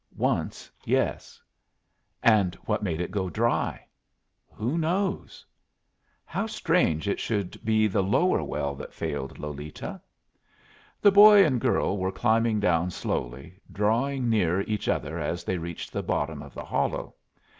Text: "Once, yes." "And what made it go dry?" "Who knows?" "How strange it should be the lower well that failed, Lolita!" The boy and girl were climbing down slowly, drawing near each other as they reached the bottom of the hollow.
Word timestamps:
"Once, 0.17 0.71
yes." 0.83 1.39
"And 2.23 2.55
what 2.65 2.81
made 2.81 2.99
it 2.99 3.11
go 3.11 3.29
dry?" 3.29 3.85
"Who 4.51 4.75
knows?" 4.79 5.45
"How 6.25 6.47
strange 6.47 7.07
it 7.07 7.19
should 7.19 7.63
be 7.63 7.85
the 7.85 8.01
lower 8.01 8.43
well 8.43 8.73
that 8.77 8.95
failed, 8.95 9.37
Lolita!" 9.37 10.01
The 11.01 11.11
boy 11.11 11.45
and 11.45 11.61
girl 11.61 11.99
were 11.99 12.11
climbing 12.11 12.59
down 12.59 12.89
slowly, 12.89 13.59
drawing 13.71 14.27
near 14.27 14.61
each 14.61 14.87
other 14.87 15.19
as 15.19 15.43
they 15.43 15.59
reached 15.59 15.93
the 15.93 16.01
bottom 16.01 16.41
of 16.41 16.55
the 16.55 16.65
hollow. 16.65 17.13